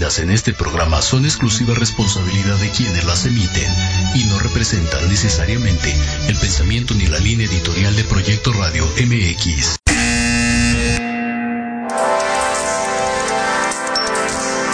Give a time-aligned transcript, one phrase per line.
[0.00, 3.70] en este programa son exclusiva responsabilidad de quienes las emiten
[4.14, 5.94] y no representan necesariamente
[6.26, 9.76] el pensamiento ni la línea editorial de Proyecto Radio MX.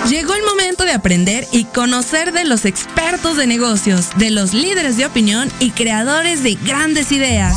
[0.08, 4.96] Llegó el momento de aprender y conocer de los expertos de negocios, de los líderes
[4.96, 7.56] de opinión y creadores de grandes ideas.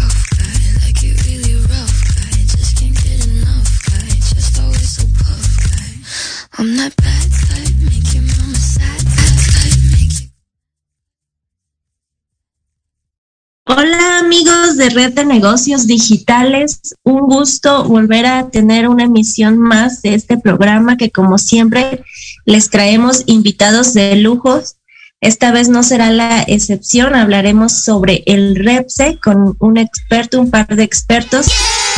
[13.73, 20.01] Hola amigos de Red de Negocios Digitales, un gusto volver a tener una emisión más
[20.01, 22.03] de este programa que como siempre
[22.43, 24.75] les traemos invitados de lujos.
[25.21, 30.67] Esta vez no será la excepción, hablaremos sobre el REPSE con un experto, un par
[30.75, 31.47] de expertos.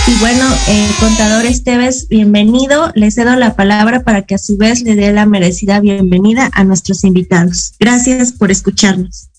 [0.06, 2.92] Y bueno, eh, contador Esteves, bienvenido.
[2.94, 6.66] Le cedo la palabra para que a su vez le dé la merecida bienvenida a
[6.66, 7.74] nuestros invitados.
[7.80, 9.33] Gracias por escucharnos.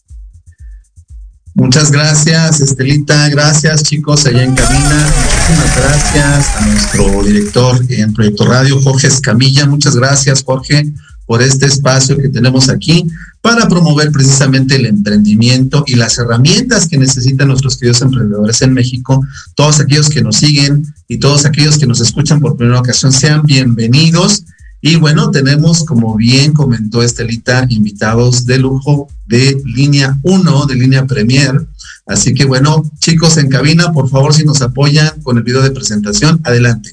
[1.54, 3.28] Muchas gracias, Estelita.
[3.28, 5.06] Gracias, chicos, allá en cabina.
[5.22, 9.64] Muchísimas gracias a nuestro director en Proyecto Radio, Jorge Escamilla.
[9.64, 10.92] Muchas gracias, Jorge,
[11.26, 13.06] por este espacio que tenemos aquí
[13.40, 19.24] para promover precisamente el emprendimiento y las herramientas que necesitan nuestros queridos emprendedores en México.
[19.54, 23.44] Todos aquellos que nos siguen y todos aquellos que nos escuchan por primera ocasión, sean
[23.44, 24.42] bienvenidos.
[24.86, 31.06] Y bueno, tenemos, como bien comentó Estelita, invitados de lujo de línea 1, de línea
[31.06, 31.66] Premier.
[32.04, 35.70] Así que bueno, chicos en cabina, por favor, si nos apoyan con el video de
[35.70, 36.92] presentación, adelante.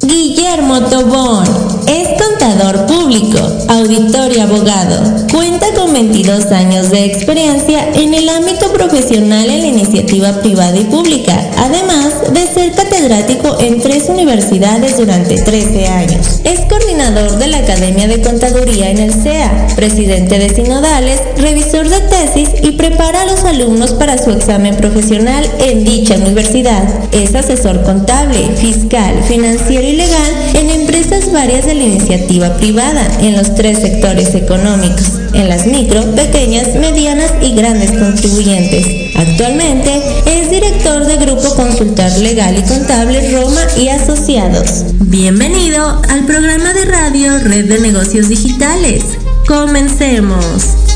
[0.00, 1.44] Guillermo Tobón
[1.88, 3.38] es contador público,
[3.68, 5.26] auditor y abogado.
[5.32, 10.84] Cuenta con 22 años de experiencia en el ámbito profesional en la iniciativa privada y
[10.84, 16.40] pública, además de ser catedrático en tres universidades durante 13 años.
[16.44, 22.00] Es coordinador de la Academia de Contaduría en el CEA, presidente de Sinodales, revisor de
[22.00, 26.84] tesis y prepara a los alumnos para su examen profesional en dicha universidad.
[27.12, 33.54] Es asesor contable, fiscal, financiero ilegal en empresas varias de la iniciativa privada en los
[33.54, 39.16] tres sectores económicos, en las micro, pequeñas, medianas y grandes contribuyentes.
[39.16, 44.84] Actualmente es director de Grupo Consultor Legal y Contable Roma y Asociados.
[45.00, 49.02] Bienvenido al programa de radio Red de Negocios Digitales.
[49.46, 50.87] Comencemos.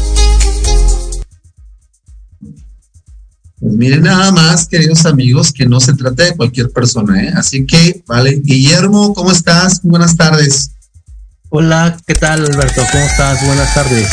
[3.62, 7.32] Pues miren nada más, queridos amigos, que no se trata de cualquier persona, ¿eh?
[7.37, 8.41] Así que, vale.
[8.43, 9.81] Guillermo, ¿cómo estás?
[9.85, 10.73] Buenas tardes.
[11.49, 12.82] Hola, ¿qué tal, Alberto?
[12.91, 13.47] ¿Cómo estás?
[13.47, 14.09] Buenas tardes.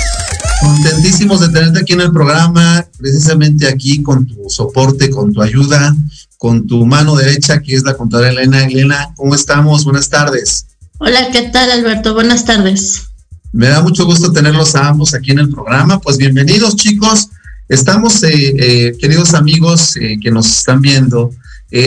[0.62, 5.96] Contentísimos de tenerte aquí en el programa, precisamente aquí con tu soporte, con tu ayuda,
[6.38, 8.66] con tu mano derecha, que es la contadora Elena.
[8.66, 9.84] Elena, ¿cómo estamos?
[9.84, 10.68] Buenas tardes.
[11.00, 12.14] Hola, ¿qué tal, Alberto?
[12.14, 13.08] Buenas tardes.
[13.52, 16.00] Me da mucho gusto tenerlos a ambos aquí en el programa.
[16.00, 17.30] Pues bienvenidos, chicos.
[17.70, 21.32] Estamos, eh, eh, queridos amigos eh, que nos están viendo,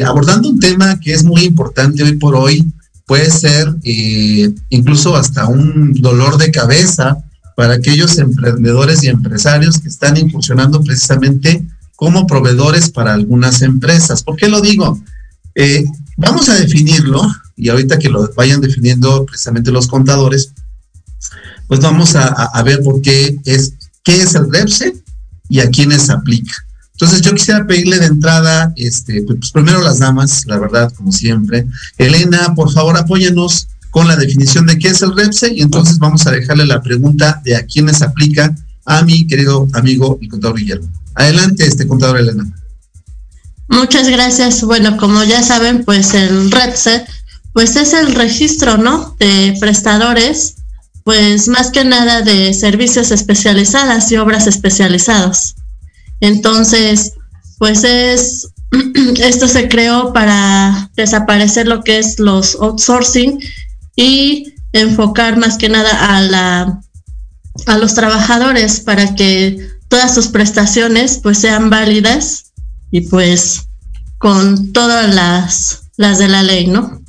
[0.07, 2.73] abordando un tema que es muy importante hoy por hoy.
[3.05, 3.75] Puede ser
[4.69, 7.19] incluso hasta un dolor de cabeza
[7.57, 11.65] para aquellos emprendedores y empresarios que están incursionando precisamente
[11.97, 14.23] como proveedores para algunas empresas.
[14.23, 15.03] ¿Por qué lo digo?
[16.17, 17.21] vamos a definirlo
[17.57, 20.53] y ahorita que lo vayan definiendo precisamente los contadores,
[21.67, 23.75] pues vamos a, ver por qué es,
[24.05, 25.02] qué es el REPSE
[25.53, 26.55] y a quiénes aplica.
[26.93, 31.67] Entonces yo quisiera pedirle de entrada, este, pues primero las damas, la verdad, como siempre.
[31.99, 36.27] Elena, por favor, apóyanos con la definición de qué es el REPSE y entonces vamos
[36.27, 38.57] a dejarle la pregunta de a quiénes aplica
[38.87, 40.89] a mi querido amigo el contador Guillermo.
[41.15, 42.51] Adelante, este contador Elena.
[43.69, 44.63] Muchas gracias.
[44.65, 47.05] Bueno, como ya saben, pues el REPSE,
[47.53, 49.17] pues es el registro, ¿no?
[49.19, 50.62] De prestadores
[51.05, 55.57] pues más que nada de servicios especializadas y obras especializadas.
[56.21, 57.15] Entonces,
[57.59, 58.49] pues es,
[59.21, 63.41] esto se creó para desaparecer lo que es los outsourcing
[63.97, 66.81] y enfocar más que nada a la
[67.67, 69.59] a los trabajadores para que
[69.89, 72.53] todas sus prestaciones pues sean válidas
[72.91, 73.69] y pues
[74.17, 77.03] con todas las, las de la ley, ¿no?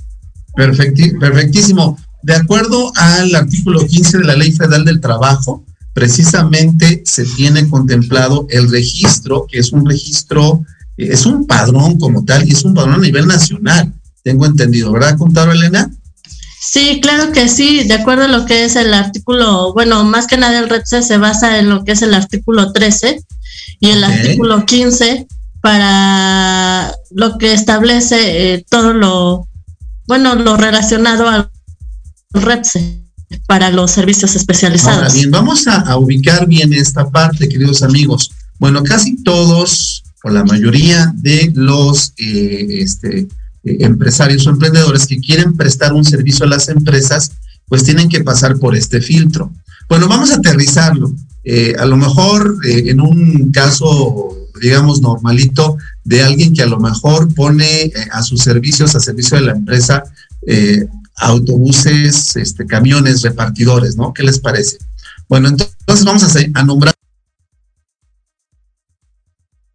[1.19, 7.69] perfectísimo de acuerdo al artículo 15 de la Ley Federal del Trabajo, precisamente se tiene
[7.69, 10.65] contemplado el registro, que es un registro,
[10.97, 13.93] es un padrón como tal, y es un padrón a nivel nacional,
[14.23, 15.91] tengo entendido, ¿verdad, contador Elena?
[16.59, 20.37] Sí, claro que sí, de acuerdo a lo que es el artículo, bueno, más que
[20.37, 23.21] nada el RETSE se basa en lo que es el artículo 13
[23.81, 25.27] y el artículo 15
[25.61, 29.47] para lo que establece eh, todo lo,
[30.07, 31.51] bueno, lo relacionado al
[32.33, 33.03] REPSE
[33.47, 34.97] para los servicios especializados.
[34.97, 38.31] Ahora bien, vamos a, ubicar bien esta parte, queridos amigos.
[38.59, 43.27] Bueno, casi todos o la mayoría de los eh, este, eh,
[43.79, 47.31] empresarios o emprendedores que quieren prestar un servicio a las empresas,
[47.67, 49.51] pues tienen que pasar por este filtro.
[49.89, 51.11] Bueno, vamos a aterrizarlo.
[51.43, 57.33] Eh, a lo mejor en un caso, digamos, normalito, de alguien que a lo mejor
[57.33, 60.03] pone a sus servicios, a servicio de la empresa,
[61.23, 64.13] autobuses, este, camiones, repartidores, ¿no?
[64.13, 64.77] ¿Qué les parece?
[65.29, 66.93] Bueno, entonces vamos a, nombrar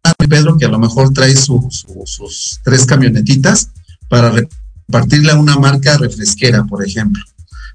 [0.03, 3.69] a Pedro, que a lo mejor trae sus tres camionetitas
[4.09, 7.23] para repartirle a una marca refresquera, por ejemplo.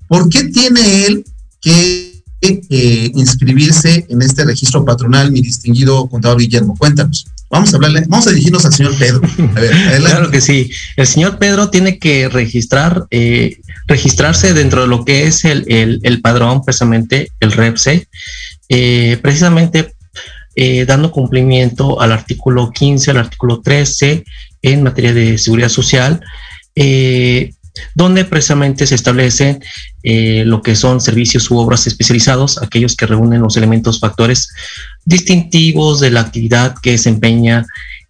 [0.07, 1.25] ¿Por qué tiene él
[1.61, 6.77] que eh, inscribirse en este registro patronal, mi distinguido contador Guillermo?
[6.77, 7.27] Cuéntanos.
[7.55, 9.21] Vamos a hablarle, vamos a dirigirnos al señor Pedro.
[9.99, 10.73] claro que sí.
[10.97, 16.21] El señor Pedro tiene que registrar, eh, registrarse dentro de lo que es el, el,
[16.21, 18.09] padrón, precisamente el REPSE,
[18.71, 19.95] eh, precisamente
[20.57, 24.25] eh, dando cumplimiento al artículo 15, al artículo 13
[24.63, 26.21] en materia de seguridad social,
[27.95, 29.63] donde precisamente se establecen
[30.03, 34.51] lo que son servicios u obras especializados, aquellos que reúnen los elementos factores
[35.05, 37.65] distintivos de la actividad que desempeña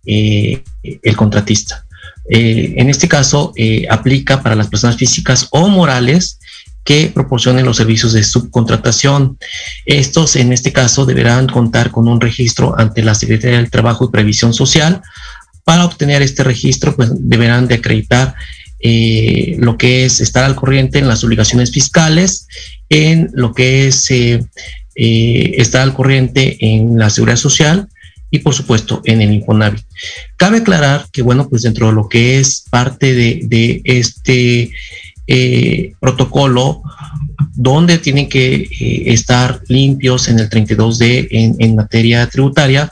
[0.06, 1.87] eh, el contratista.
[2.28, 6.38] Eh, en este caso, eh, aplica para las personas físicas o morales
[6.84, 9.38] que proporcionen los servicios de subcontratación.
[9.87, 14.10] Estos, en este caso, deberán contar con un registro ante la Secretaría del Trabajo y
[14.10, 15.00] Previsión Social.
[15.64, 18.34] Para obtener este registro, pues deberán de acreditar
[18.84, 22.46] lo que es estar al corriente en las obligaciones fiscales,
[22.90, 27.88] en lo que es eh, está al corriente en la seguridad social
[28.31, 29.84] y por supuesto en el Infonavit.
[30.36, 34.70] Cabe aclarar que bueno, pues dentro de lo que es parte de, este
[35.26, 36.82] eh, protocolo,
[37.55, 42.91] donde tienen que eh, estar limpios en el 32D en, materia tributaria,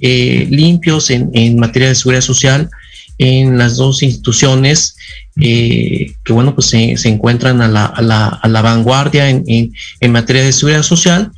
[0.00, 2.70] limpios en materia de seguridad social,
[3.18, 4.96] en las dos instituciones
[5.40, 10.12] eh, que, bueno, pues se, encuentran a la, a la, a la vanguardia en, en,
[10.12, 11.32] materia de seguridad social,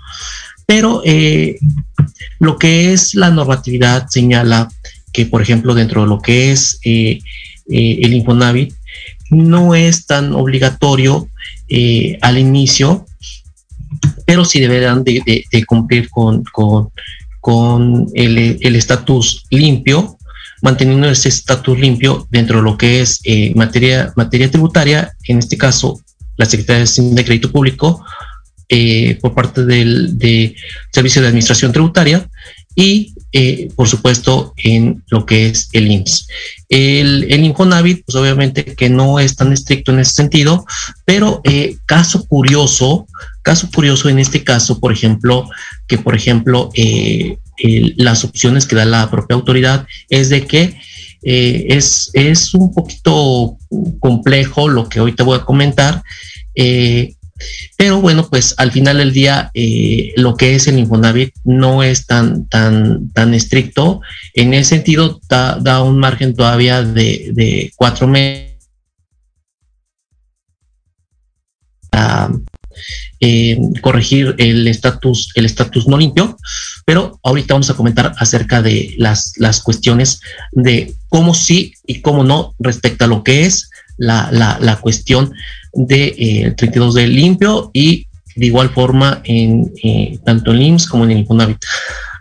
[0.67, 1.59] pero eh,
[2.39, 4.69] lo que es la normatividad señala
[5.13, 7.21] que, por ejemplo, dentro de lo que es eh,
[7.69, 8.75] el Infonavit,
[9.31, 11.29] no es tan obligatorio
[12.23, 13.05] al inicio,
[14.25, 16.91] pero sí deberán de, de, cumplir con, con,
[17.41, 20.18] con el estatus limpio
[20.63, 25.57] manteniendo ese estatus limpio dentro de lo que es eh, materia, materia tributaria, en este
[25.57, 26.01] caso
[26.37, 28.05] la Secretaría de Crédito Público,
[28.69, 30.55] eh, por parte del de
[30.93, 32.29] Servicio de Administración Tributaria
[32.77, 36.29] y, eh, por supuesto, en lo que es el IMSS.
[36.69, 40.65] El, el pues obviamente que no es tan estricto en ese sentido,
[41.05, 41.43] pero
[41.87, 43.07] caso curioso,
[43.43, 45.49] caso curioso en este caso, por ejemplo,
[45.89, 46.71] que por ejemplo,
[47.97, 50.77] las opciones que da la propia autoridad es de que
[51.23, 53.59] eh, es, es, un poquito
[53.99, 56.03] complejo lo que hoy te voy a comentar,
[56.55, 57.15] eh,
[57.77, 62.07] pero bueno, pues al final del día eh, lo que es el Infonavit no es
[62.07, 64.01] tan, tan, tan estricto.
[64.35, 68.49] En ese sentido, da, un margen todavía de, de cuatro meses.
[73.21, 76.37] Eh, corregir el estatus el estatus no limpio,
[76.85, 80.21] pero ahorita vamos a comentar acerca de las, las cuestiones
[80.53, 84.31] de cómo sí y cómo no respecto a lo que es la,
[84.61, 85.33] la, cuestión
[85.73, 88.07] de eh, 32 de limpio y
[88.37, 91.59] de igual forma en eh, tanto en IMSS como en el Infonavit.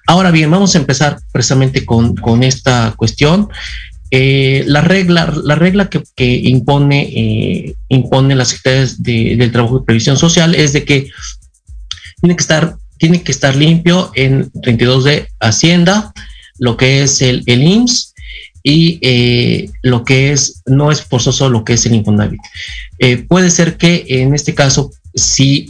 [0.08, 3.50] Ahora bien, vamos a empezar precisamente con, con esta cuestión.
[4.10, 10.18] Eh, la regla, la regla que, impone, eh, impone las secretarias del Trabajo y Previsión
[10.18, 11.10] Social es de que
[12.22, 16.14] tiene que estar, tiene que estar limpio en 32 de Hacienda,
[16.58, 18.14] lo que es el, el IMSS
[18.64, 22.42] y eh, lo que es, no es forzoso lo que es el Infonavit.
[23.28, 25.70] puede ser que en este caso, si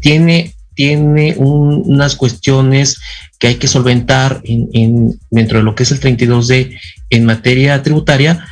[0.00, 3.00] tiene tiene unas cuestiones
[3.40, 6.78] que hay que solventar en, dentro de lo que es el 32D
[7.10, 8.46] en materia tributaria,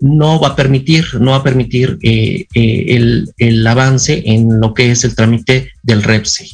[0.00, 4.90] no va a permitir, no va a permitir eh, eh, el, avance en lo que
[4.90, 6.48] es el trámite del REPSE.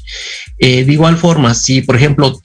[0.59, 2.41] Eh, de igual forma, si por ejemplo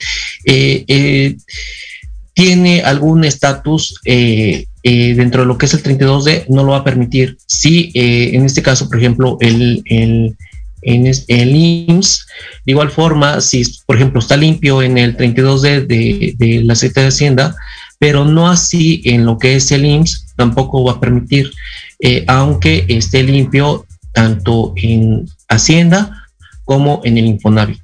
[2.34, 7.36] tiene algún estatus dentro de lo que es el 32D, no lo va a permitir.
[7.46, 10.36] Si en este caso, por ejemplo, el, el
[10.82, 12.26] en el IMSS.
[12.66, 17.14] De igual forma, si por ejemplo está limpio en el 32D de, la Secretaría de
[17.14, 17.56] Hacienda,
[17.98, 21.52] pero no así en lo que es el IMSS, tampoco va a permitir,
[22.00, 26.28] eh, aunque esté limpio tanto en Hacienda
[26.64, 27.82] como en el Infonavit.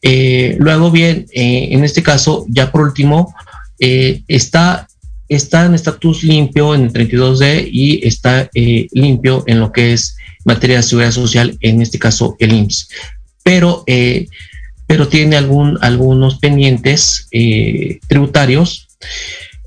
[0.00, 3.34] Eh, luego bien, eh, en este caso, ya por último,
[3.78, 4.86] está,
[5.28, 10.76] está en estatus limpio en el 32D y está limpio en lo que es materia
[10.78, 12.88] de seguridad social, en este caso el IMSS.
[13.42, 13.84] Pero,
[14.86, 17.28] pero tiene algún, algunos pendientes
[18.06, 18.88] tributarios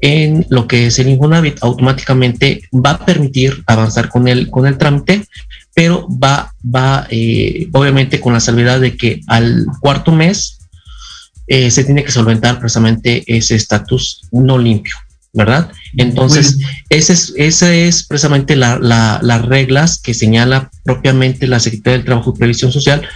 [0.02, 4.78] en lo que es el Infonavit, automáticamente va a permitir avanzar con el, con el
[4.78, 5.26] trámite,
[5.74, 10.60] pero va, va eh, obviamente con la salvedad de que al cuarto mes
[11.48, 14.96] eh, se tiene que solventar precisamente ese estatus no limpio,
[15.34, 15.72] ¿verdad?
[15.98, 16.58] Entonces,
[16.90, 22.40] esa es, ese es precisamente las reglas que señala propiamente la Secretaría del Trabajo y
[22.40, 23.08] Previsión Social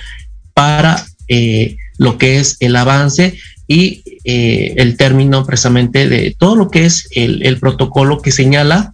[0.53, 6.71] para eh, lo que es el avance y eh, el término precisamente de todo lo
[6.71, 8.93] que es el, protocolo que señala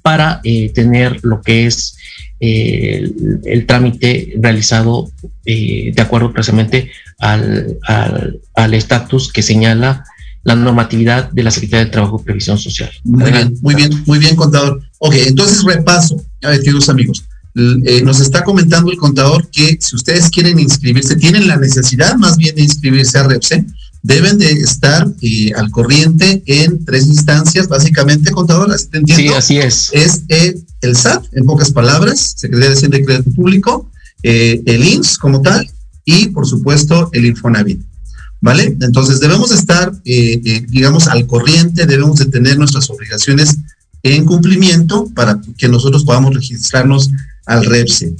[0.00, 1.98] para eh, tener lo que es
[2.40, 3.10] eh,
[3.44, 5.10] el, trámite realizado
[5.44, 7.78] de acuerdo precisamente al
[8.72, 10.04] estatus que señala
[10.48, 12.90] la normatividad de la Secretaría de Trabajo y Previsión Social.
[13.04, 14.80] Muy bien, muy bien, muy bien, contador.
[14.98, 17.22] Ok, entonces repaso, a ver, queridos amigos.
[17.54, 22.54] nos está comentando el contador que si ustedes quieren inscribirse, tienen la necesidad más bien
[22.54, 23.66] de inscribirse a REPSE,
[24.02, 29.32] deben de estar eh, al corriente en tres instancias, básicamente, contador, así te entiendo.
[29.32, 29.90] Sí, así es.
[29.92, 33.90] Es eh, el SAT, en pocas palabras, Secretaría de Hacienda y Crédito Público,
[34.22, 35.68] eh, el INS como tal,
[36.06, 37.82] y por supuesto el Infonavit.
[38.40, 38.76] ¿Vale?
[38.80, 43.58] Entonces debemos estar, digamos, al corriente, debemos de tener nuestras obligaciones
[44.02, 47.10] en cumplimiento para que nosotros podamos registrarnos
[47.46, 48.14] al REPSE.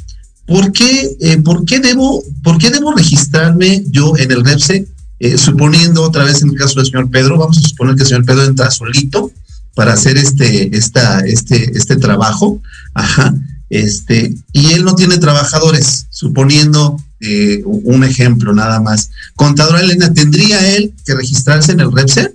[0.46, 4.88] ¿Por qué, ¿por qué, debo, ¿Por qué debo registrarme yo en el REPSE?
[5.20, 8.08] Eh, suponiendo otra vez en el caso del señor Pedro, vamos a suponer que el
[8.08, 9.32] señor Pedro entra solito
[9.74, 12.60] para hacer este, esta, este, este trabajo,
[12.94, 13.34] ajá,
[13.70, 19.10] este, y él no tiene trabajadores, suponiendo eh, un ejemplo nada más.
[19.34, 22.32] Contadora Elena, ¿tendría él que registrarse en el REPSE?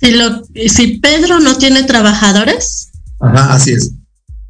[0.00, 2.90] Si, lo, si Pedro no tiene trabajadores.
[3.20, 3.92] Ajá, así es.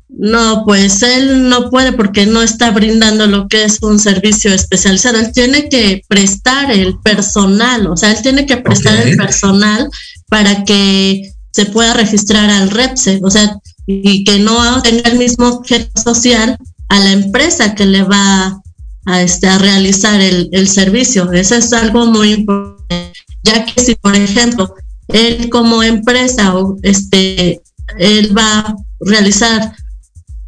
[0.08, 5.18] No, pues él no puede porque no está brindando lo que es un servicio especializado.
[5.18, 9.88] Él tiene que prestar el personal, o sea, él tiene que prestar el personal
[10.28, 15.48] para que se pueda registrar al REPSE, o sea, y que no tenga el mismo
[15.48, 18.60] objeto social a la empresa que le va
[19.06, 21.30] a, este, a realizar el, el servicio.
[21.32, 23.12] Eso es algo muy importante,
[23.44, 24.74] ya que si, por ejemplo,
[25.08, 27.62] él como empresa, este,
[27.98, 29.72] él va a realizar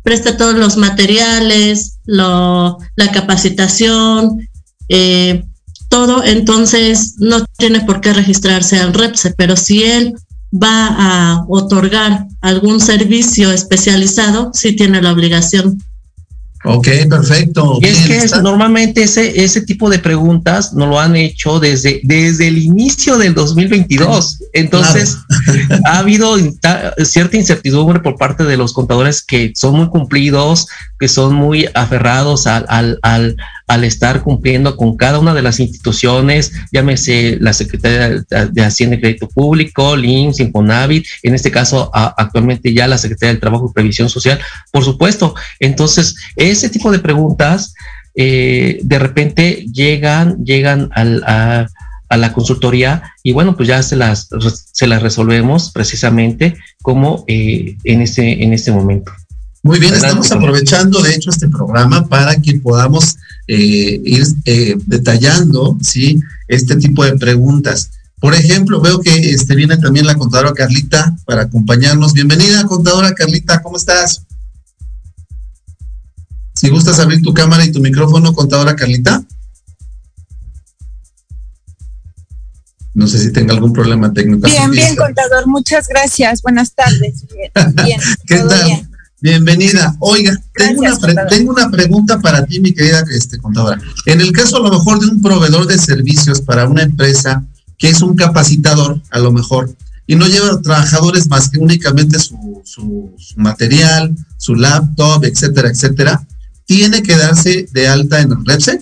[0.02, 4.48] presta todos los materiales, lo, la capacitación,
[4.88, 5.44] eh,
[5.90, 10.14] todo, entonces no tiene por qué registrarse al REPSE, pero si él
[10.52, 15.78] va a otorgar algún servicio especializado, sí tiene la obligación.
[16.64, 17.78] Ok, perfecto.
[17.82, 22.58] es que normalmente ese, ese tipo de preguntas nos lo han hecho desde, desde el
[22.58, 24.38] inicio del 2022.
[24.52, 25.18] Entonces,
[25.86, 26.36] ha habido
[27.04, 30.66] cierta incertidumbre por parte de los contadores que son muy cumplidos,
[30.98, 33.36] que son muy aferrados al, al,
[33.66, 39.00] al, estar cumpliendo con cada una de las instituciones, llámese la Secretaría de Hacienda y
[39.00, 44.08] Crédito Público, LINS, Infonavit, en este caso actualmente ya la Secretaría del Trabajo y Previsión
[44.08, 44.40] Social,
[44.72, 45.34] por supuesto.
[45.60, 47.74] Entonces, ese tipo de preguntas
[48.20, 51.68] eh, de repente llegan, llegan al, a,
[52.16, 54.28] la consultoría y bueno, pues ya se las,
[54.72, 59.12] se las resolvemos precisamente como eh, en, este, en este momento.
[59.68, 65.76] Muy bien, estamos aprovechando de hecho este programa para que podamos eh, ir eh, detallando
[65.82, 66.18] ¿sí?
[66.46, 67.90] este tipo de preguntas.
[68.18, 72.14] Por ejemplo, veo que este, viene también la contadora Carlita para acompañarnos.
[72.14, 74.22] Bienvenida, contadora Carlita, ¿cómo estás?
[76.54, 79.22] Si gustas abrir tu cámara y tu micrófono, contadora Carlita.
[82.94, 84.46] No sé si tenga algún problema técnico.
[84.46, 86.40] Bien, bien, contador, muchas gracias.
[86.40, 87.26] Buenas tardes.
[87.28, 87.52] Bien,
[87.84, 88.87] bien ¿Qué tal?
[89.20, 89.96] Bienvenida.
[89.98, 93.80] Oiga, tengo, una pregunta para ti, mi querida este, contadora.
[94.06, 97.44] En el caso a lo mejor de un proveedor de servicios para una empresa
[97.78, 99.74] que es un capacitador, a lo mejor,
[100.06, 106.24] y no lleva trabajadores más que únicamente su, su, material, su laptop, etcétera, etcétera,
[106.64, 108.80] tiene que darse de alta en el REPSE?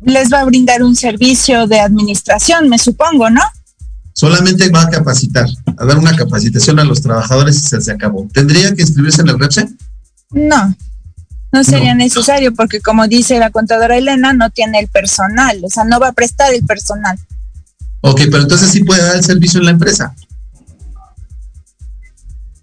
[0.00, 3.42] Les va a brindar un servicio de administración, me supongo, ¿no?
[4.18, 5.46] Solamente va a capacitar,
[5.76, 8.26] a dar una capacitación a los trabajadores y se, se acabó.
[8.32, 9.68] ¿Tendría que inscribirse en el REPSE?
[10.32, 10.74] No,
[11.52, 15.84] no sería necesario porque como dice la contadora Elena, no tiene el personal, o sea,
[15.84, 17.16] no va a prestar el personal.
[18.00, 20.12] Ok, pero entonces sí puede dar el servicio en la empresa.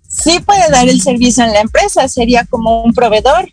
[0.09, 3.49] Sí puede dar el servicio en la empresa, sería como un proveedor.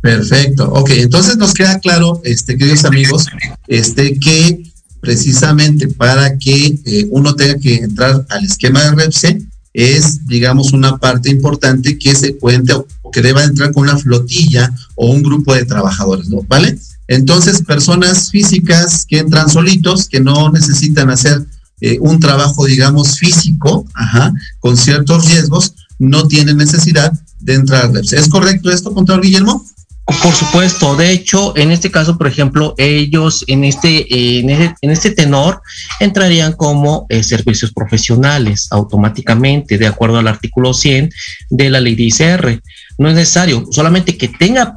[0.00, 3.26] Perfecto, ok, entonces nos queda claro, este, queridos amigos,
[3.66, 4.67] este, que
[5.00, 9.42] precisamente para que eh, uno tenga que entrar al esquema de REPSE,
[9.74, 14.72] es, digamos, una parte importante que se cuente o, que deba entrar con una flotilla
[14.96, 16.42] o un grupo de trabajadores, ¿no?
[16.48, 16.78] ¿Vale?
[17.06, 21.46] Entonces, personas físicas que entran solitos, que no necesitan hacer
[21.80, 28.00] eh, un trabajo, digamos, físico, ajá, con ciertos riesgos, no tienen necesidad de entrar a
[28.00, 29.64] ¿Es correcto esto, contador Guillermo?
[30.08, 34.06] Por supuesto, de hecho, en este caso, por ejemplo, ellos en este,
[34.40, 35.60] en este, tenor
[36.00, 41.10] entrarían como eh, servicios profesionales automáticamente, de acuerdo al artículo 100
[41.50, 42.62] de la ley de ICR.
[42.96, 44.74] No es necesario, solamente que tenga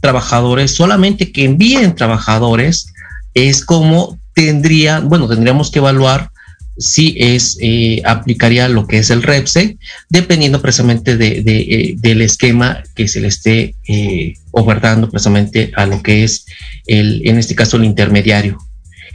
[0.00, 2.92] trabajadores, solamente que envíen trabajadores,
[3.34, 6.30] es como tendría, bueno, tendríamos que evaluar
[6.78, 12.82] si es, eh, aplicaría lo que es el REPSE, dependiendo precisamente de, eh, del esquema
[12.94, 16.46] que se le esté eh, ofertando precisamente a lo que es
[16.86, 18.58] el, en este caso, el intermediario.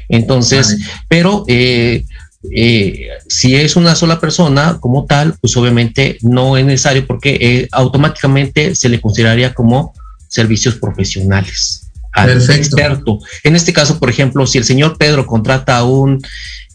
[0.09, 7.67] Entonces, pero si es una sola persona como tal, pues obviamente no es necesario porque
[7.71, 9.93] automáticamente se le consideraría como
[10.27, 13.19] servicios profesionales al experto.
[13.43, 16.21] En este caso, por ejemplo, si el señor Pedro contrata a un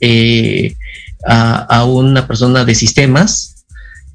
[0.01, 0.75] eh,
[1.27, 3.65] a, una persona de sistemas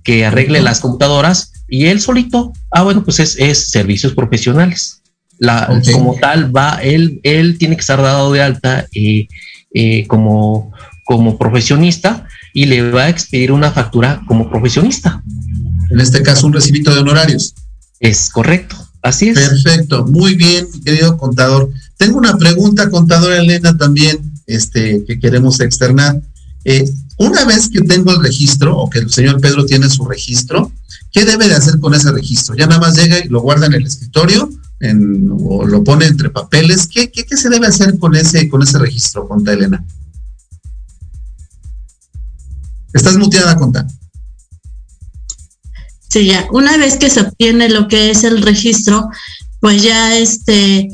[0.03, 5.01] que arregle las computadoras y él solito, ah, bueno, pues es, servicios profesionales.
[5.39, 9.27] La, Como tal, va, él, él tiene que estar dado de alta eh,
[9.73, 10.71] eh, como,
[11.05, 15.21] como profesionista y le va a expedir una factura como profesionista.
[15.89, 17.55] En este caso, un recibito de honorarios.
[17.99, 19.39] Es correcto, así es.
[19.39, 21.71] Perfecto, muy bien, querido contador.
[21.97, 26.21] Tengo una pregunta, contadora Elena, también este, que queremos externar.
[26.65, 30.71] Eh, una vez que tengo el registro o que el señor Pedro tiene su registro,
[31.11, 32.55] ¿qué debe de hacer con ese registro?
[32.55, 34.49] Ya nada más llega y lo guarda en el escritorio
[35.47, 36.87] o lo pone entre papeles.
[36.87, 39.83] ¿Qué, qué, se debe hacer con ese, con ese registro, Conta Elena?
[42.93, 43.87] Estás muteada, Conta.
[46.09, 46.47] Sí, ya.
[46.51, 49.09] Una vez que se obtiene lo que es el registro,
[49.59, 50.89] pues ya este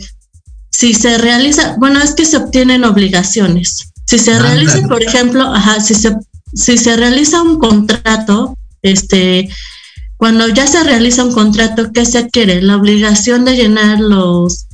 [0.72, 3.92] si se realiza, bueno, es que se obtienen obligaciones.
[4.06, 6.16] Si se ah, realiza, por ejemplo, ajá, si se,
[6.54, 9.50] si se realiza un contrato, este,
[10.18, 12.62] cuando ya se realiza un contrato, ¿qué se adquiere?
[12.62, 14.68] La obligación de llenar los,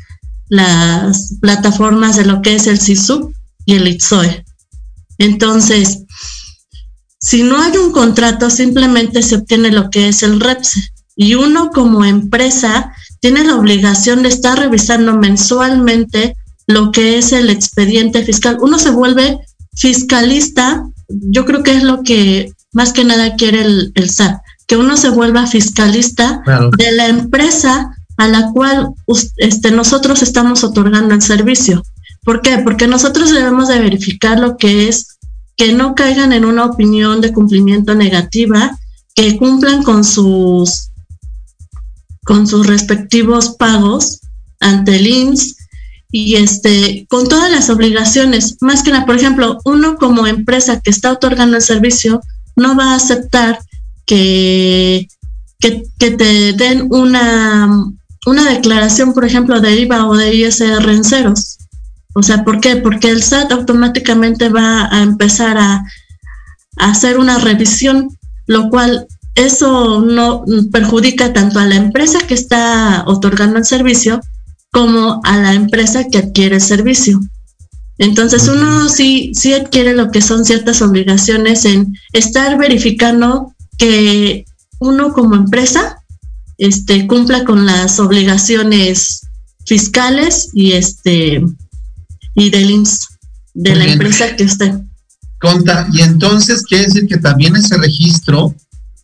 [0.50, 3.34] las plataformas de lo que es el SISU
[3.66, 4.46] y el ITSOE.
[5.18, 6.04] Entonces,
[7.20, 10.80] si no hay un contrato, simplemente se obtiene lo que es el REPSE.
[11.16, 12.94] Y uno como empresa
[13.26, 16.36] tiene la obligación de estar revisando mensualmente
[16.68, 18.60] lo que es el expediente fiscal.
[18.62, 19.40] Uno se vuelve
[19.76, 24.78] fiscalista, yo creo que es lo que más que nada quiere el, el SAT, que
[24.78, 26.44] uno se vuelva fiscalista
[26.78, 28.90] de la empresa a la cual
[29.38, 31.82] este, nosotros estamos otorgando el servicio.
[32.24, 32.60] ¿Por qué?
[32.60, 35.18] Porque nosotros debemos de verificar lo que es
[35.58, 38.78] que no caigan en una opinión de cumplimiento negativa,
[39.16, 40.92] que cumplan con sus
[42.26, 44.20] con sus respectivos pagos
[44.60, 45.56] ante el INS
[46.12, 48.58] y este con todas las obligaciones.
[48.62, 52.22] Más que nada, por ejemplo, uno como empresa que está otorgando el servicio
[52.56, 53.60] no va a aceptar
[54.06, 55.08] que,
[55.60, 57.70] que, te den una,
[58.26, 61.58] una declaración, por ejemplo, de IVA o de ISR en ceros.
[62.14, 62.78] O sea, ¿por qué?
[62.78, 65.84] Porque el SAT automáticamente va a empezar a
[66.78, 68.10] hacer una revisión,
[68.46, 74.22] lo cual eso no perjudica tanto a la empresa que está otorgando el servicio
[74.72, 77.20] como a la empresa que adquiere el servicio.
[77.98, 84.46] Entonces uno sí, sí adquiere lo que son ciertas obligaciones en estar verificando que
[84.80, 86.02] uno como empresa
[86.58, 89.22] este, cumpla con las obligaciones
[89.66, 91.44] fiscales y este
[92.36, 93.08] y del IMSS
[93.54, 94.74] de la empresa que usted.
[95.40, 98.54] Conta, y entonces quiere decir que también ese registro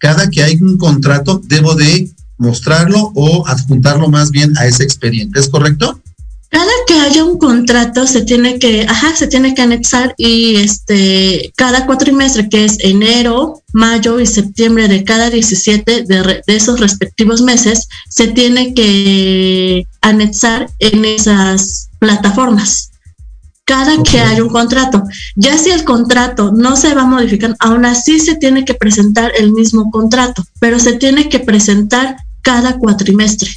[0.02, 5.40] cada que hay un contrato debo de mostrarlo o adjuntarlo más bien a ese expediente,
[5.40, 6.02] ¿es correcto?
[6.50, 11.54] Cada que haya un contrato se tiene que, ajá, se tiene que anexar y este,
[11.56, 17.42] cada cuatrimestre que es enero, mayo y septiembre de cada 17 de, de esos respectivos
[17.42, 22.91] meses, se tiene que anexar en esas plataformas.
[23.72, 25.04] Cada que haya un contrato.
[25.36, 29.32] Ya si el contrato no se va a modificar, aún así se tiene que presentar
[29.38, 33.50] el mismo contrato, pero se tiene que presentar cada cuatrimestre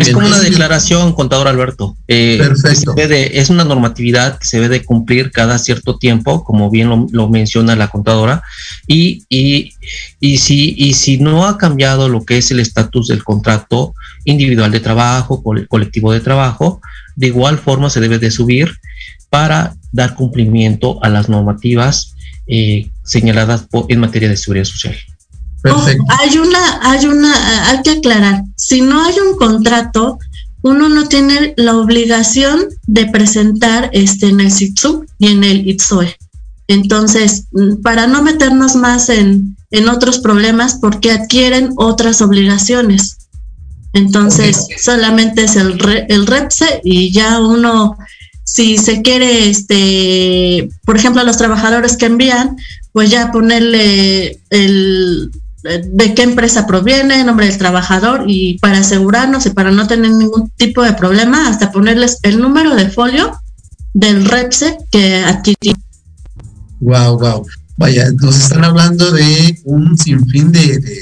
[0.00, 1.96] es como una declaración, contador Alberto.
[2.08, 2.94] Eh, Perfecto.
[2.96, 7.76] es una normatividad que se debe de cumplir cada cierto tiempo, como bien lo, menciona
[7.76, 8.42] la contadora,
[8.88, 9.74] y, y,
[10.18, 13.94] y, si, y si no ha cambiado lo que es el estatus del contrato
[14.24, 16.80] individual de trabajo, colectivo de trabajo,
[17.14, 18.76] de igual forma se debe de subir
[19.30, 22.14] para dar cumplimiento a las normativas
[22.46, 24.94] eh, señaladas en materia de seguridad social
[25.72, 30.18] hay una, hay una, hay que aclarar, si no hay un contrato,
[30.62, 36.16] uno no tiene la obligación de presentar este en el SITSU y en el ITSOE.
[36.68, 43.18] Entonces, mm, para no meternos más en, en otros problemas, porque adquieren otras obligaciones.
[43.92, 47.96] Entonces, solamente es el, el REPSE y ya uno,
[48.46, 52.56] si se quiere, este, por ejemplo, a los trabajadores que envían,
[52.92, 55.32] pues ya ponerle el,
[55.62, 60.48] de qué empresa proviene, nombre del trabajador y para asegurarnos y para no tener ningún
[60.56, 63.36] tipo de problema, hasta ponerles el número de folio
[63.94, 65.74] del REPSE que adquirió.
[66.78, 67.46] Wow, wow.
[67.76, 70.98] Vaya, nos están hablando de un sinfín de, de,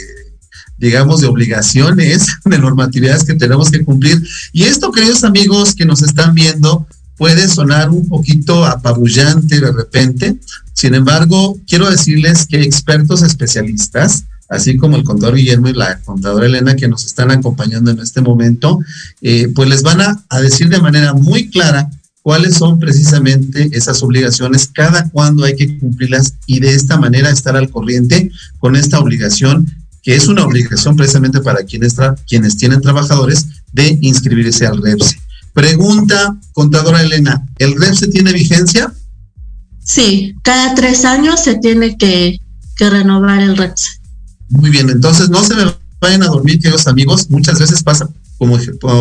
[0.78, 4.22] digamos, de obligaciones, de normatividades que tenemos que cumplir.
[4.52, 10.36] Y esto, queridos amigos que nos están viendo, puede sonar un poquito apabullante de repente.
[10.72, 16.46] Sin embargo, quiero decirles que expertos especialistas así como el contador Guillermo y la contadora
[16.46, 18.78] Elena que nos están acompañando en este momento,
[19.22, 21.90] eh, pues les van a, decir de manera muy clara
[22.22, 27.56] cuáles son precisamente esas obligaciones, cada cuándo hay que cumplirlas y de esta manera estar
[27.56, 29.66] al corriente con esta obligación,
[30.02, 31.96] que es una obligación precisamente para quienes,
[32.26, 35.23] quienes tienen trabajadores de inscribirse al REPSE.
[35.54, 38.92] Pregunta, contadora Elena, ¿el REPSE tiene vigencia?
[39.84, 42.40] Sí, cada tres años se tiene que,
[42.76, 44.00] que renovar el REPSE.
[44.48, 45.64] Muy bien, entonces no se me
[46.00, 47.30] vayan a dormir, queridos amigos.
[47.30, 48.58] Muchas veces pasa, como,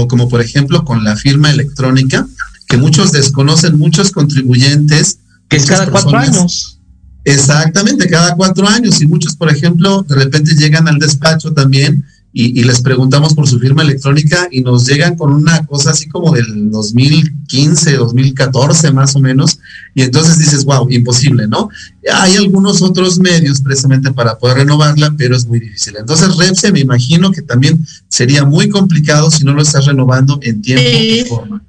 [0.07, 2.27] como por ejemplo con la firma electrónica,
[2.67, 5.17] que muchos desconocen, muchos contribuyentes.
[5.49, 6.79] Que es cada cuatro años.
[7.25, 9.01] Exactamente, cada cuatro años.
[9.01, 13.59] Y muchos, por ejemplo, de repente llegan al despacho también y, les preguntamos por su
[13.59, 19.19] firma electrónica y nos llegan con una cosa así como del 2015, 2014 más o
[19.19, 19.59] menos,
[19.93, 21.69] y entonces dices, wow, imposible, ¿no?
[22.11, 25.95] Hay algunos otros medios precisamente para poder renovarla, pero es muy difícil.
[25.95, 30.63] Entonces, Repse me imagino que también sería muy complicado si no lo estás renovando en
[30.63, 31.63] tiempo y forma.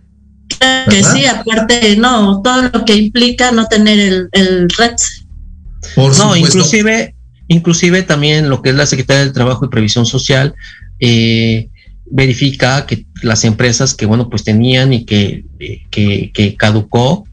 [0.89, 5.27] que sí, aparte, no, todo lo que implica no tener el, el Repse.
[5.95, 7.15] Por no, inclusive
[7.49, 10.55] Inclusive también lo que es la Secretaría del Trabajo y Previsión Social
[10.99, 11.69] eh,
[12.07, 15.45] verifica que las empresas que, bueno, pues tenían y que,
[15.91, 17.27] que, caducó,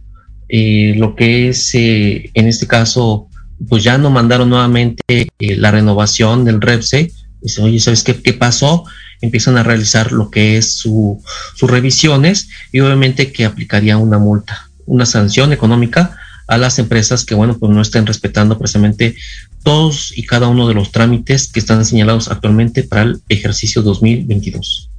[0.49, 3.27] eh, lo que es, eh, en este caso,
[3.69, 7.11] pues ya no mandaron nuevamente la renovación del REPSE.
[7.41, 8.85] Dicen, oye, ¿sabes qué, qué pasó?
[9.21, 11.23] Empiezan a realizar lo que es su,
[11.55, 17.35] sus revisiones y obviamente que aplicaría una multa, una sanción económica a las empresas que,
[17.35, 19.15] bueno, pues no estén respetando precisamente
[19.63, 24.89] todos y cada uno de los trámites que están señalados actualmente para el ejercicio 2022.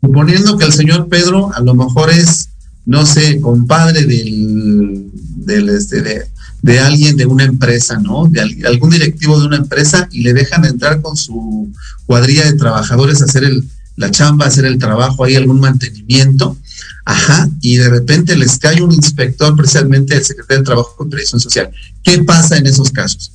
[0.00, 2.48] Suponiendo que el señor Pedro a lo mejor es,
[2.86, 6.26] no sé, compadre del, del este, de,
[6.62, 8.26] de alguien de una empresa, ¿no?
[8.28, 11.72] De algún directivo de una empresa y le dejan entrar con su
[12.06, 16.56] cuadrilla de trabajadores a hacer el, la chamba, hacer el trabajo, hay algún mantenimiento
[17.04, 21.40] Ajá, y de repente les cae un inspector, precisamente el secretario de Trabajo y Previsión
[21.40, 21.70] Social.
[22.02, 23.32] ¿Qué pasa en esos casos?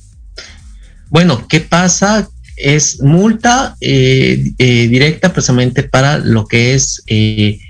[1.10, 2.28] Bueno, ¿qué pasa?
[2.56, 7.60] Es multa eh, eh, directa precisamente para lo que es eh,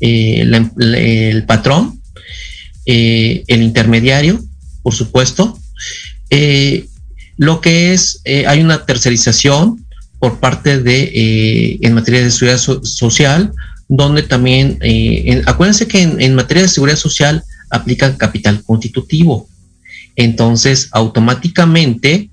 [0.00, 2.00] el patrón,
[2.84, 4.40] el intermediario,
[4.82, 5.58] por supuesto.
[7.36, 9.86] lo que es, hay una tercerización
[10.18, 13.52] por parte de, en materia de seguridad social,
[13.94, 19.48] donde también, eh, acuérdense que en, materia de seguridad social aplica capital constitutivo.
[20.16, 22.30] Entonces, automáticamente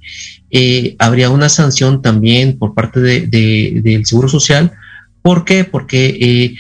[0.52, 4.72] eh, habría una sanción también por parte del Seguro Social.
[5.22, 5.64] ¿Por qué?
[5.64, 6.56] Porque eh,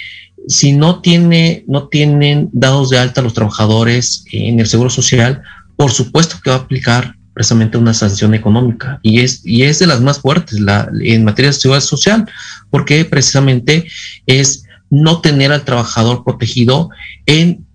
[0.48, 5.42] si no, tiene, no tienen dados de alta los trabajadores en el Seguro Social,
[5.76, 9.88] por supuesto que va a aplicar precisamente una sanción económica y es, y es de
[9.88, 12.30] las más fuertes en materia de seguridad social,
[12.70, 13.88] porque precisamente
[14.26, 16.90] es no tener al trabajador protegido
[17.26, 17.66] en,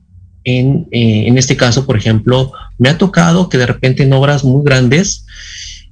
[0.44, 4.44] en, eh, en este caso, por ejemplo, me ha tocado que de repente en obras
[4.44, 5.26] muy grandes,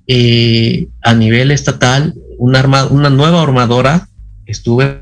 [0.06, 4.08] eh, a nivel estatal, una, una nueva armadora,
[4.46, 5.01] estuve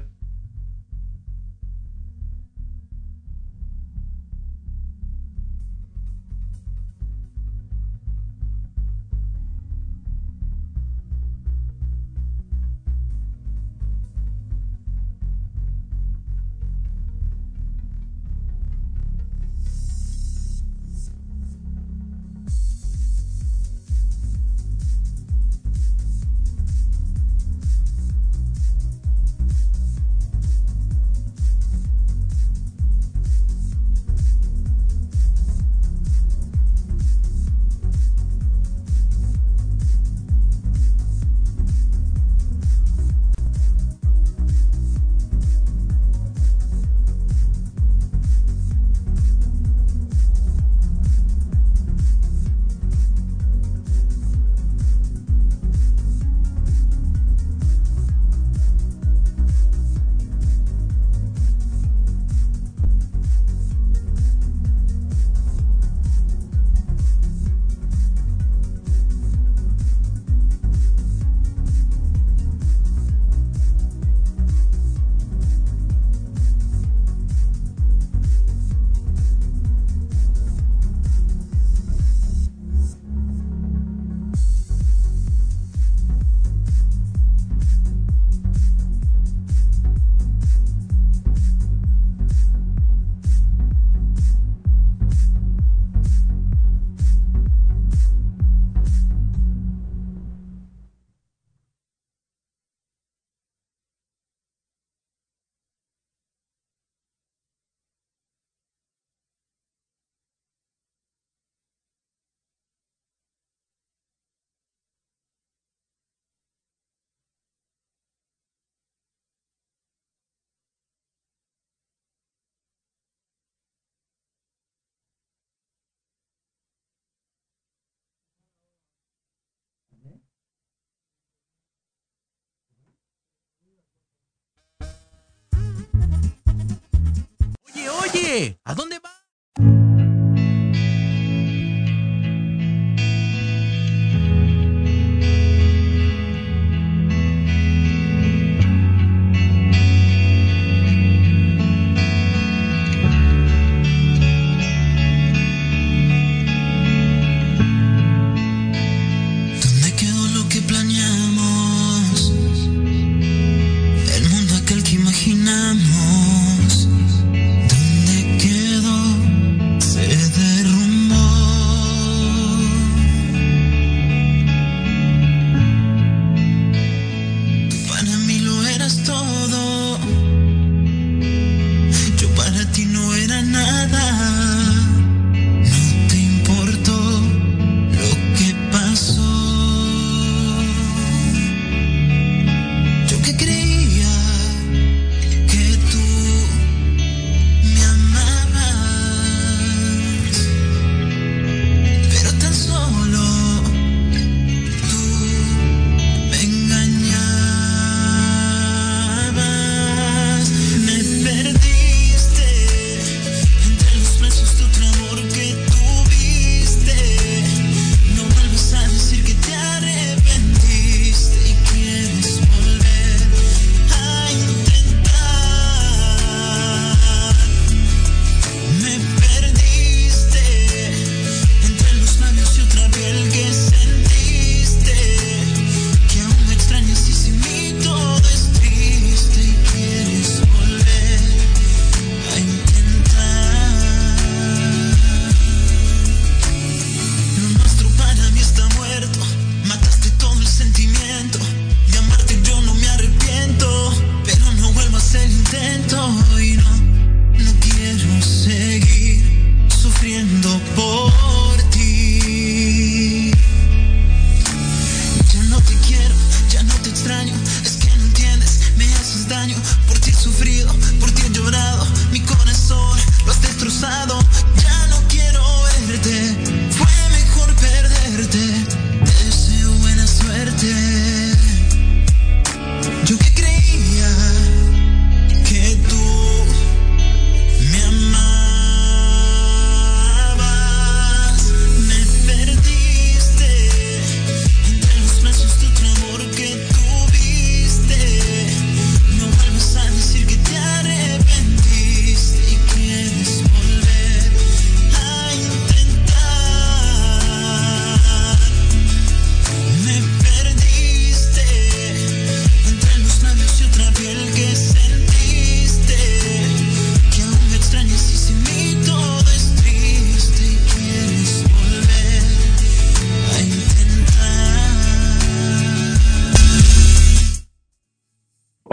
[138.65, 139.20] ¿a dónde va?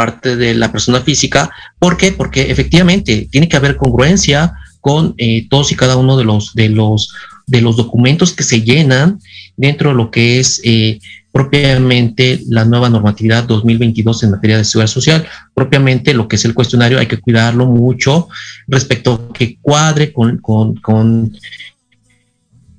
[0.08, 1.50] Parte de la persona física.
[1.80, 2.12] ¿Por qué?
[2.12, 6.70] Porque efectivamente tiene que haber congruencia con eh, todos y cada uno de los, de,
[6.70, 7.13] los,
[7.46, 9.20] de los documentos que se llenan
[9.58, 11.00] dentro de lo que es eh,
[11.38, 15.28] propiamente la nueva normatividad 2022 en materia de seguridad social.
[15.54, 18.30] Propiamente lo que es el cuestionario hay que cuidarlo mucho
[18.67, 20.82] respecto a que cuadre con, con,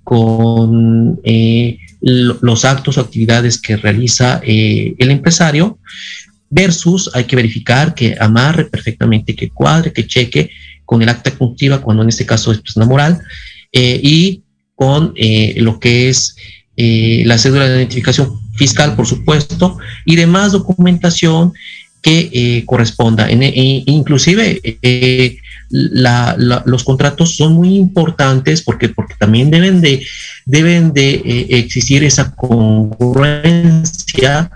[0.03, 5.79] con, eh, los actos o actividades que realiza eh, el empresario
[6.51, 10.51] versus hay que verificar que amarre perfectamente, que cuadre, que cheque
[10.85, 13.21] con el acta constitutiva, cuando en este caso es persona moral,
[13.73, 14.43] eh, y
[14.75, 16.37] con eh, lo que es
[16.81, 21.53] la cédula de identificación fiscal, por supuesto, y demás documentación
[22.01, 23.29] que corresponda.
[23.29, 24.61] En, e, inclusive
[25.71, 30.07] los contratos son muy importantes porque, porque también deben de,
[30.47, 34.51] deben de eh, existir esa congruencia,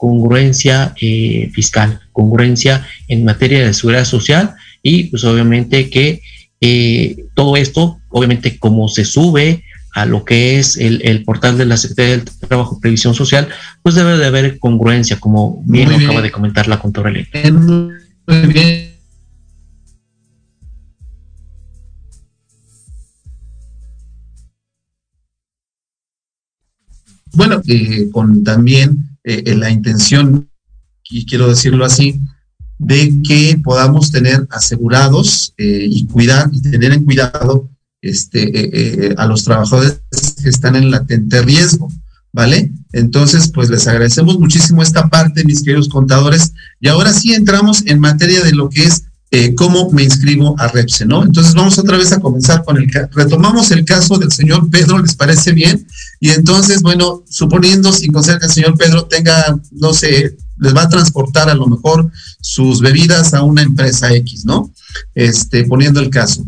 [0.00, 6.22] congruencia eh, fiscal, congruencia en materia de seguridad social y pues obviamente que
[6.62, 11.76] eh, todo esto, obviamente como se sube a lo que es el, portal de la
[11.76, 13.48] Secretaría del Trabajo y Previsión Social,
[13.82, 18.90] pues debe de haber congruencia, como bien, acaba de comentar la contadora Muy bien.
[27.32, 30.50] bueno, eh, con también eh, la intención,
[31.08, 32.20] y quiero decirlo así,
[32.78, 37.68] de que podamos tener asegurados eh, y cuidar y tener en cuidado
[38.00, 40.00] este, a los trabajadores
[40.42, 41.88] que están en latente riesgo,
[42.32, 42.72] ¿vale?
[42.92, 48.00] Entonces, pues les agradecemos muchísimo esta parte, mis queridos contadores, y ahora sí entramos en
[48.00, 51.22] materia de lo que es eh, cómo me inscribo a REPSE, ¿no?
[51.22, 55.14] Entonces vamos otra vez a comenzar con el, retomamos el caso del señor Pedro, ¿les
[55.14, 55.86] parece bien?
[56.18, 60.82] Y entonces, bueno, suponiendo sin consejo que el señor Pedro tenga, no sé, les va
[60.82, 64.72] a transportar a lo mejor sus bebidas a una empresa X, ¿no?
[65.14, 66.44] Este, poniendo el caso.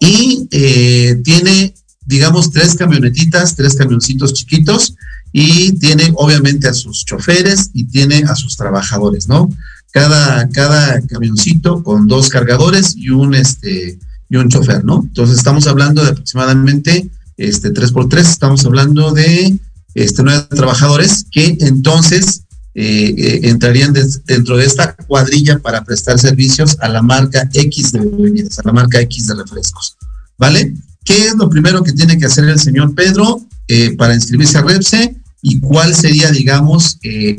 [0.00, 1.74] Y eh, tiene,
[2.06, 4.94] digamos, tres camionetitas, tres camioncitos chiquitos,
[5.32, 9.48] y tiene obviamente a sus choferes y tiene a sus trabajadores, ¿no?
[9.92, 15.02] Cada, cada camioncito con dos cargadores y un, este, y un chofer, ¿no?
[15.04, 19.58] Entonces estamos hablando de aproximadamente este, 3 por 3 estamos hablando de
[19.94, 22.42] este, nueve trabajadores que entonces
[22.74, 23.92] eh, eh, entrarían
[24.24, 28.72] dentro de esta cuadrilla para prestar servicios a la marca X de bebidas, a la
[28.72, 29.96] marca X de refrescos,
[30.38, 30.74] ¿vale?
[31.04, 34.62] ¿Qué es lo primero que tiene que hacer el señor Pedro eh, para inscribirse a
[34.62, 35.16] REPSE?
[35.42, 37.36] Y cuál sería, digamos, eh,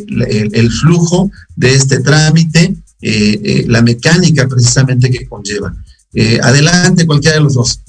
[0.51, 5.74] el, flujo de este trámite, eh, eh, la mecánica precisamente que conlleva.
[6.41, 7.80] adelante, cualquiera de los dos.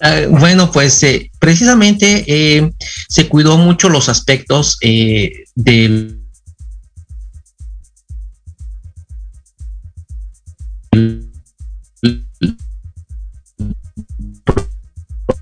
[0.00, 1.04] Ah, bueno, pues
[1.38, 2.72] precisamente
[3.08, 4.78] se cuidó mucho los aspectos
[5.54, 6.20] del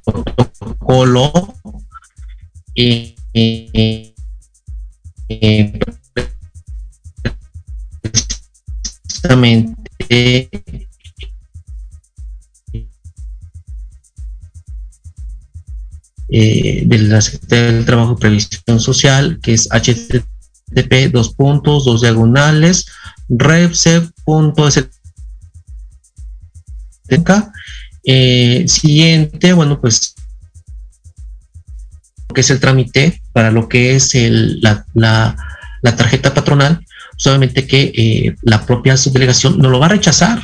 [0.05, 1.55] protocolo
[2.75, 3.15] eh,
[9.19, 10.51] precisamente
[16.31, 22.03] eh, de la Secretaría del Trabajo y Previsión Social, que es http dos puntos, dos
[22.03, 22.87] diagonales,
[23.29, 24.13] repse.sk.
[28.05, 30.15] Eh, siguiente, bueno, pues
[32.35, 35.37] que es el trámite para lo que es la, la,
[35.97, 36.85] tarjeta patronal,
[37.17, 40.41] solamente que eh, la propia subdelegación no lo va a rechazar,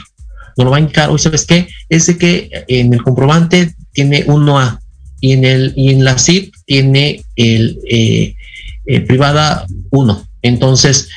[0.56, 4.26] no lo va a indicar, hoy sabes qué, es de que en el comprobante tiene
[4.26, 4.78] 1A
[5.20, 8.34] y en, el, y en la CIP tiene el eh,
[8.86, 10.26] eh, privada 1.
[10.42, 11.08] Entonces,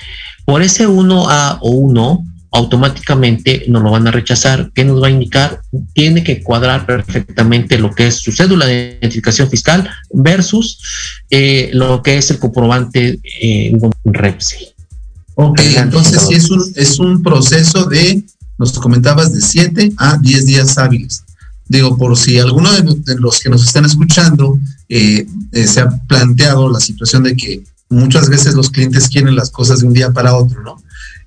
[0.46, 2.24] por ese 1A o 1,
[2.58, 4.72] automáticamente nos lo van a rechazar.
[4.74, 5.62] ¿Qué nos va a indicar?
[5.94, 10.80] Tiene que cuadrar perfectamente lo que es su cédula de identificación fiscal versus
[11.30, 14.70] eh, lo que es el comprobante eh, REPSI.
[15.36, 18.24] Ok, entonces sí es un, es un proceso de,
[18.58, 21.24] nos comentabas, de 7 a 10 días hábiles.
[21.68, 24.58] Digo, por si alguno de, los que nos están escuchando
[24.90, 29.52] eh, eh, se ha planteado la situación de que muchas veces los clientes quieren las
[29.52, 30.82] cosas de un día para otro, ¿no?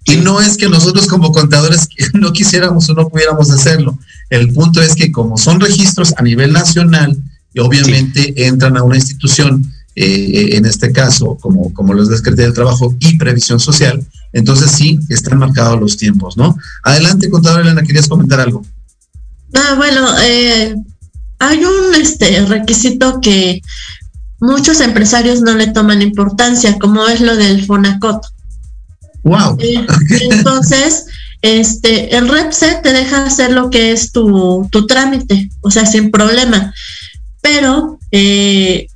[0.05, 3.99] Y no es que nosotros como contadores no quisiéramos o no pudiéramos hacerlo.
[4.29, 7.17] El punto es que como son registros a nivel nacional,
[7.53, 9.65] y obviamente entran a una institución,
[9.97, 14.71] eh, en este caso, como, como los de Secretaría del Trabajo y Previsión Social, entonces
[14.71, 16.57] sí están marcados los tiempos, ¿no?
[16.85, 18.65] Adelante, contadora Elena, ¿querías comentar algo?
[19.55, 20.77] Ah, bueno, eh,
[21.41, 23.63] hay un este requisito que
[24.39, 28.25] muchos empresarios no le toman importancia, como es lo del FONACOT.
[29.23, 29.59] Wow.
[30.21, 31.07] Entonces,
[31.43, 36.11] este, el REPSE te deja hacer lo que es tu, tu trámite, o sea, sin
[36.11, 36.75] problema.
[37.41, 38.87] Pero eh,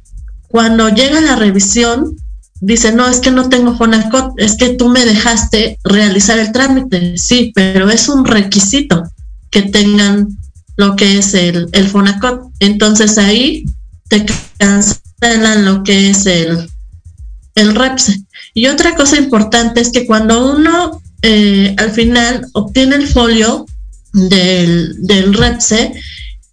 [0.49, 2.17] cuando llega la revisión,
[2.61, 7.17] dice, no, es que no tengo FONACOT, es que tú me dejaste realizar el trámite.
[7.19, 9.05] Sí, pero es un requisito
[9.51, 10.29] que tengan
[10.77, 12.53] lo que es el, el FONACOT.
[12.61, 13.65] Entonces ahí
[14.09, 14.27] te
[14.59, 16.69] cancelan lo que es el,
[17.55, 18.24] el REPSE.
[18.55, 23.67] Y otra cosa importante es que cuando uno eh, al final obtiene el folio
[24.13, 25.93] del, del REPSE,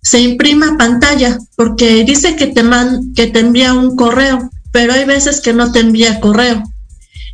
[0.01, 5.05] se imprima pantalla, porque dice que te, man, que te envía un correo, pero hay
[5.05, 6.63] veces que no te envía correo.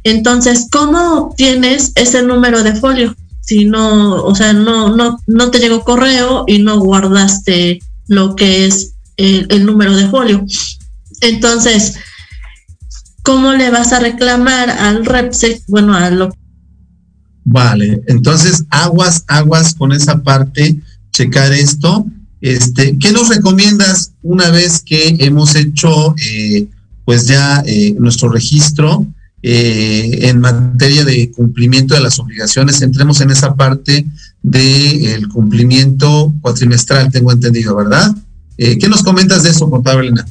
[0.03, 3.15] Entonces, ¿cómo obtienes ese número de folio?
[3.41, 8.65] Si no, o sea, no, no, no te llegó correo y no guardaste lo que
[8.65, 10.45] es el, el número de folio.
[11.21, 11.95] Entonces,
[13.27, 15.61] ¿cómo le vas a reclamar al REPSE?
[15.67, 16.33] Bueno, a lo
[17.43, 20.77] Vale, entonces aguas, aguas con esa parte,
[21.11, 22.05] checar esto.
[22.39, 26.67] Este, ¿qué nos recomiendas una vez que hemos hecho eh,
[27.03, 29.05] pues ya eh, nuestro registro
[29.43, 32.81] eh, en materia de cumplimiento de las obligaciones?
[32.81, 34.05] Entremos en esa parte
[34.41, 38.15] del cumplimiento cuatrimestral, tengo entendido, ¿verdad?
[38.57, 40.25] ¿Qué nos comentas de eso, contable Elena?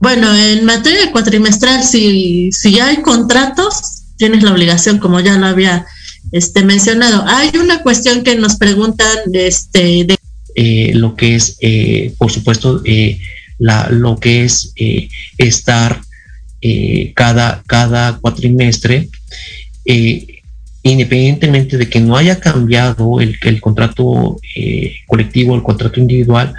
[0.00, 5.84] Bueno, en materia cuatrimestral, si, si hay contratos, tienes la obligación, como ya lo había
[6.32, 7.22] este, mencionado.
[7.26, 10.18] Hay una cuestión que nos preguntan este, de
[10.54, 13.20] eh, lo que es, eh, por supuesto, eh,
[13.58, 16.00] la, lo que es eh, estar
[16.62, 19.10] eh, cada, cada cuatrimestre,
[20.82, 24.40] independientemente de que no haya cambiado el, el contrato
[25.06, 26.54] colectivo, el contrato individual,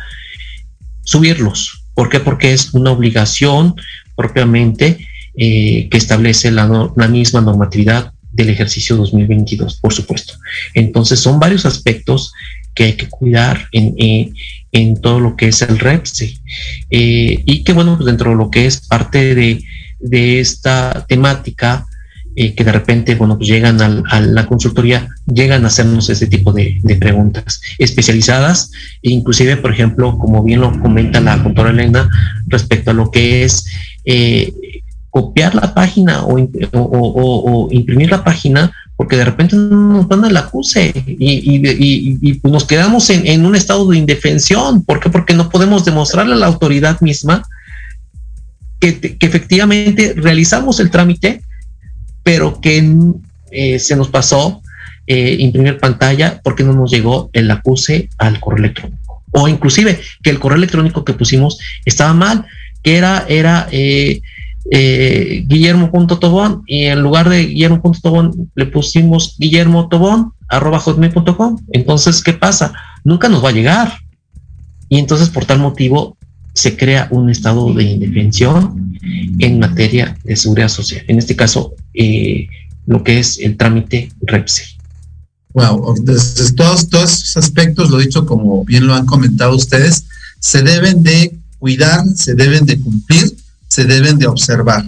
[1.03, 1.80] subirlos.
[2.01, 2.19] ¿Por qué?
[2.19, 3.75] Porque es una obligación
[4.15, 6.65] propiamente eh, que establece la,
[7.07, 10.33] misma normatividad del ejercicio 2022, por supuesto.
[10.73, 12.33] Entonces, son varios aspectos
[12.73, 14.33] que hay que cuidar en, en,
[14.71, 16.39] en todo lo que es el REPSE.
[16.89, 19.63] Eh, y que, bueno, pues dentro de lo que es parte de,
[19.99, 21.85] de esta temática,
[22.35, 26.79] que de repente, bueno, pues llegan a la consultoría, llegan a hacernos ese tipo de,
[26.99, 28.71] preguntas especializadas,
[29.01, 32.09] e inclusive, por ejemplo, como bien lo comenta la doctora Elena,
[32.47, 33.65] respecto a lo que es
[34.05, 34.53] eh,
[35.09, 41.15] copiar la página o, imprimir la página porque de repente nos van al acuse y,
[41.15, 44.83] y, y, y pues nos quedamos en, un estado de indefensión.
[44.83, 45.09] ¿Por qué?
[45.09, 47.43] Porque no podemos demostrarle a la autoridad misma
[48.79, 51.41] que efectivamente realizamos el trámite,
[52.23, 52.83] pero que
[53.51, 54.61] eh, se nos pasó
[55.07, 59.23] eh, imprimir pantalla porque no nos llegó el acuse al correo electrónico.
[59.31, 62.45] O inclusive que el correo electrónico que pusimos estaba mal,
[62.83, 64.21] que era, era eh,
[64.69, 69.89] eh, Guillermo.tobón y en lugar de Guillermo.tobón le pusimos Guillermo.
[71.73, 72.73] Entonces, ¿qué pasa?
[73.03, 73.93] Nunca nos va a llegar.
[74.87, 76.15] Y entonces, por tal motivo,
[76.53, 78.97] se crea un estado de indefensión
[79.39, 81.03] en materia de seguridad social.
[81.07, 82.47] En este caso, eh,
[82.85, 84.63] lo que es el trámite REPSE.
[85.53, 90.05] Wow, desde todos, todos esos aspectos, lo dicho como bien lo han comentado ustedes,
[90.39, 93.35] se deben de cuidar, se deben de cumplir
[93.71, 94.83] se deben de observar.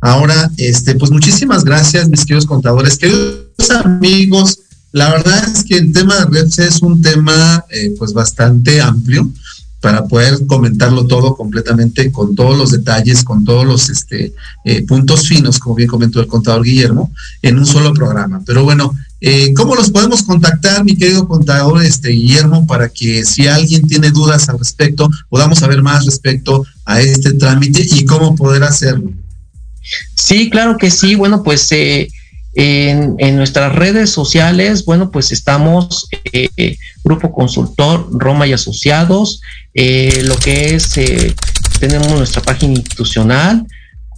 [0.00, 4.60] Ahora, este, pues muchísimas gracias, mis queridos contadores, queridos amigos.
[4.92, 9.30] La verdad es que el tema de redes es un tema eh, pues bastante amplio
[9.80, 14.32] para poder comentarlo todo completamente con todos los detalles, con todos los este,
[14.64, 17.12] eh, puntos finos, como bien comentó el contador Guillermo,
[17.42, 18.42] en un solo programa.
[18.44, 23.46] Pero bueno, eh, ¿cómo los podemos contactar, mi querido contador este, Guillermo, para que si
[23.46, 28.64] alguien tiene dudas al respecto, podamos saber más respecto a este trámite y cómo poder
[28.64, 29.12] hacerlo?
[30.14, 31.14] Sí, claro que sí.
[31.14, 32.08] Bueno, pues eh,
[32.60, 39.40] en, nuestras redes sociales, bueno, pues estamos eh, Grupo Consultor Roma y Asociados,
[39.74, 41.36] eh, lo que es, eh,
[41.78, 43.64] tenemos nuestra página institucional,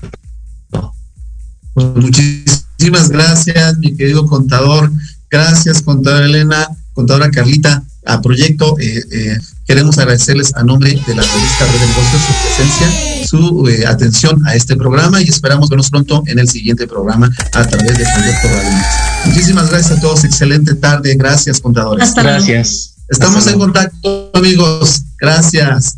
[1.75, 4.91] Muchísimas gracias, mi querido contador.
[5.29, 7.83] Gracias, contadora Elena, contadora Carlita.
[8.05, 9.37] A Proyecto, eh, eh,
[9.67, 14.41] queremos agradecerles a nombre de la revista Red de Negocios su presencia, su eh, atención
[14.47, 18.47] a este programa y esperamos vernos pronto en el siguiente programa a través de Proyecto
[18.47, 18.79] Radio.
[19.25, 20.23] Muchísimas gracias a todos.
[20.23, 21.13] Excelente tarde.
[21.15, 22.07] Gracias, contadores.
[22.07, 22.95] Hasta gracias.
[23.09, 25.03] Estamos en contacto, amigos.
[25.19, 25.97] Gracias.